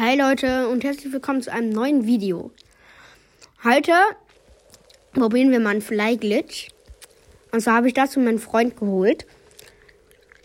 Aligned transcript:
Hi 0.00 0.16
Leute 0.16 0.68
und 0.68 0.84
herzlich 0.84 1.12
willkommen 1.12 1.42
zu 1.42 1.52
einem 1.52 1.70
neuen 1.70 2.06
Video. 2.06 2.52
Heute 3.64 3.94
probieren 5.12 5.50
wir 5.50 5.58
mal 5.58 5.70
einen 5.70 5.82
Fly 5.82 6.16
Glitch. 6.16 6.68
Und 7.50 7.62
zwar 7.62 7.74
habe 7.74 7.88
ich 7.88 7.94
dazu 7.94 8.20
meinen 8.20 8.38
Freund 8.38 8.76
geholt. 8.76 9.26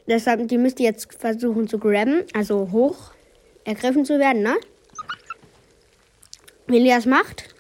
Deshalb, 0.08 0.48
die 0.48 0.58
müsst 0.58 0.80
ihr 0.80 0.88
jetzt 0.88 1.14
versuchen 1.14 1.68
zu 1.68 1.78
grabben, 1.78 2.24
also 2.34 2.72
hoch 2.72 3.12
ergriffen 3.64 4.06
zu 4.06 4.18
werden, 4.18 4.42
ne? 4.42 4.56
Wenn 6.66 6.84
ihr 6.84 6.96
das 6.96 7.06
macht, 7.06 7.54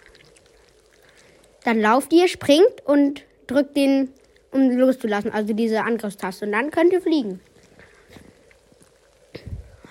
dann 1.63 1.79
lauft 1.79 2.11
ihr, 2.11 2.27
springt 2.27 2.73
und 2.85 3.23
drückt 3.45 3.77
den, 3.77 4.09
um 4.49 4.71
loszulassen, 4.71 5.31
also 5.31 5.53
diese 5.53 5.83
Angriffstaste. 5.83 6.47
Und 6.47 6.53
dann 6.53 6.71
könnt 6.71 6.91
ihr 6.91 7.01
fliegen. 7.01 7.39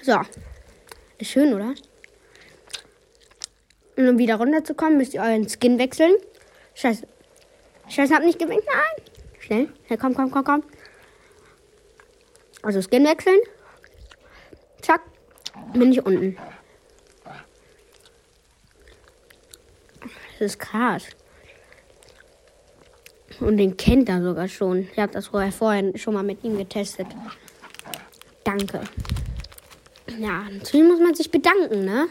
So. 0.03 0.21
Ist 1.19 1.31
schön, 1.31 1.55
oder? 1.55 1.75
Und 3.97 4.09
um 4.09 4.19
wieder 4.19 4.37
runterzukommen, 4.37 4.99
müsst 4.99 5.15
ihr 5.15 5.23
euren 5.23 5.49
Skin 5.49 5.79
wechseln. 5.79 6.15
Scheiße. 6.75 7.07
Scheiße, 7.89 8.15
hab 8.15 8.23
nicht 8.23 8.39
gewinkt. 8.39 8.65
Nein. 8.67 9.07
Schnell. 9.39 9.69
Schnell, 9.87 9.99
komm, 9.99 10.15
komm, 10.15 10.31
komm, 10.31 10.45
komm. 10.45 10.63
Also 12.63 12.81
Skin 12.81 13.05
wechseln. 13.05 13.39
Zack. 14.81 15.03
Bin 15.75 15.93
ich 15.93 16.05
unten. 16.05 16.37
Das 20.01 20.41
ist 20.41 20.59
krass. 20.59 21.05
Und 23.41 23.57
den 23.57 23.77
kennt 23.77 24.09
er 24.09 24.23
sogar 24.23 24.49
schon. 24.49 24.89
Ich 24.93 24.99
habe 24.99 25.13
das 25.13 25.29
vorher, 25.29 25.53
vorher 25.53 25.97
schon 25.99 26.15
mal 26.15 26.23
mit 26.23 26.43
ihm 26.45 26.57
getestet. 26.57 27.07
Danke. 28.45 28.81
Ja, 30.19 30.47
natürlich 30.51 30.87
muss 30.87 31.01
man 31.01 31.15
sich 31.15 31.31
bedanken, 31.31 31.85
ne? 31.85 32.09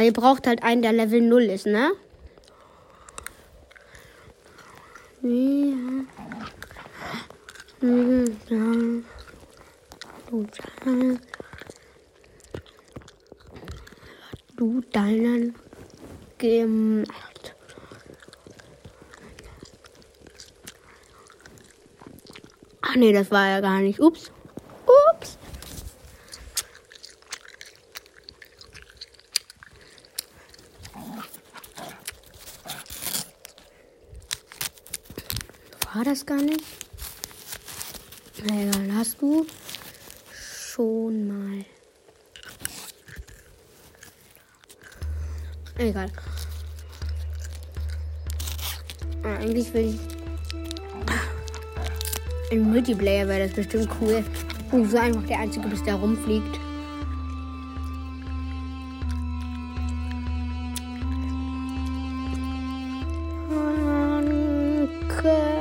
Weil 0.00 0.06
ihr 0.06 0.12
braucht 0.14 0.46
halt 0.46 0.62
einen, 0.62 0.80
der 0.80 0.94
Level 0.94 1.20
0 1.20 1.42
ist, 1.42 1.66
ne? 1.66 1.92
Du 14.56 14.80
deinen 14.90 15.54
gemacht. 16.38 17.54
Ach 22.80 22.96
nee, 22.96 23.12
das 23.12 23.30
war 23.30 23.48
ja 23.48 23.60
gar 23.60 23.80
nicht. 23.80 24.00
Ups. 24.00 24.32
War 36.00 36.04
das 36.06 36.24
gar 36.24 36.40
nicht? 36.40 36.62
Na 38.46 38.54
egal, 38.62 38.90
hast 38.96 39.20
du 39.20 39.44
schon 40.72 41.28
mal. 41.28 41.64
Egal. 45.76 46.10
Ah, 49.22 49.34
eigentlich 49.40 49.74
will 49.74 49.94
ich. 49.94 50.00
Im 52.50 52.70
Multiplayer 52.70 53.28
wäre 53.28 53.46
das 53.46 53.54
bestimmt 53.54 53.90
cool. 54.00 54.24
Und 54.72 54.90
so 54.90 54.96
einfach 54.96 55.26
der 55.26 55.40
Einzige 55.40 55.68
bist, 55.68 55.84
der 55.84 55.96
rumfliegt. 55.96 56.58
Danke. 65.10 65.59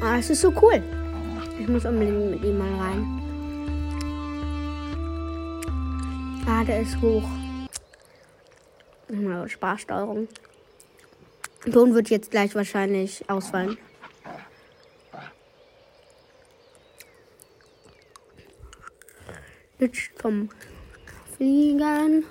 Ah, 0.00 0.18
es 0.18 0.30
ist 0.30 0.42
so 0.42 0.52
cool. 0.62 0.82
Ich 1.58 1.66
muss 1.68 1.84
unbedingt 1.84 2.30
mit 2.30 2.44
ihm 2.44 2.58
mal 2.58 2.74
rein. 2.78 3.22
Ah, 6.46 6.62
der 6.64 6.80
ist 6.82 7.00
hoch. 7.00 7.28
Mal 9.08 9.48
Sparsteuerung. 9.48 10.28
Ton 11.72 11.94
wird 11.94 12.10
jetzt 12.10 12.30
gleich 12.30 12.54
wahrscheinlich 12.54 13.28
ausfallen. 13.28 13.78
Jetzt 19.78 20.10
vom 20.20 20.48
Fliegen. 21.36 22.24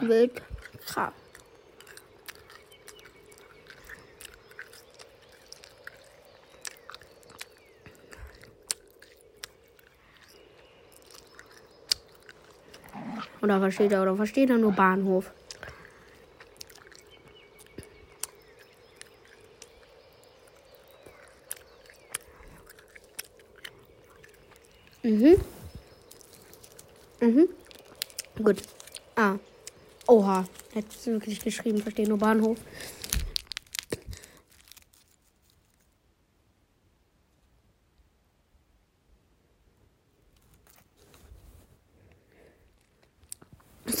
Wildkraft. 0.00 1.21
Oder 13.42 13.58
versteht 13.58 13.92
er? 13.92 14.02
Oder 14.02 14.16
versteht 14.16 14.50
er 14.50 14.58
nur 14.58 14.72
Bahnhof? 14.72 15.32
Mhm. 25.02 25.36
Mhm. 27.20 27.48
Gut. 28.40 28.62
Ah. 29.16 29.34
Oha. 30.06 30.44
Hättest 30.72 31.06
du 31.06 31.12
wirklich 31.12 31.40
geschrieben, 31.40 31.82
verstehe 31.82 32.08
nur 32.08 32.18
Bahnhof. 32.18 32.58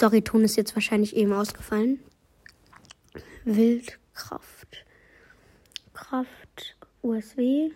Sorry, 0.02 0.20
Ton 0.20 0.42
ist 0.42 0.56
jetzt 0.56 0.74
wahrscheinlich 0.74 1.14
eben 1.14 1.32
ausgefallen. 1.32 2.00
Wildkraft. 3.44 4.84
Kraft, 5.94 6.76
USW 7.02 7.70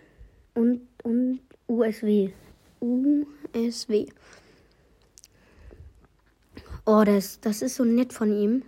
und, 0.55 0.89
und 1.05 1.39
USW. 1.69 2.33
USW. 2.81 4.07
Oh, 6.85 7.05
das, 7.05 7.39
das 7.39 7.63
ist 7.63 7.77
so 7.77 7.85
nett 7.85 8.13
von 8.13 8.33
ihm. 8.33 8.65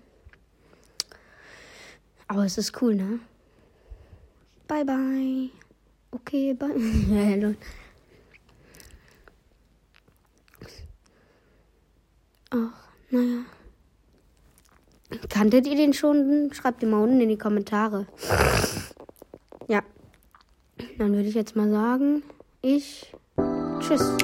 Aber 2.29 2.45
es 2.45 2.59
ist 2.59 2.81
cool, 2.81 2.95
ne? 2.95 3.19
Bye, 4.69 4.85
bye. 4.85 5.51
Okay, 6.13 6.55
bye. 6.55 6.77
Ach, 12.51 12.88
naja. 13.11 13.45
Kanntet 15.29 15.67
ihr 15.67 15.77
den 15.77 15.95
schon? 15.95 16.51
Schreibt 16.53 16.83
den 16.83 16.91
mal 16.91 17.03
unten 17.03 17.21
in 17.21 17.29
die 17.29 17.39
Kommentare. 17.39 18.07
Ja. 19.69 19.83
Dann 20.99 21.13
würde 21.15 21.29
ich 21.29 21.35
jetzt 21.35 21.57
mal 21.57 21.71
sagen, 21.71 22.23
ich. 22.61 23.13
Tschüss. 23.81 24.17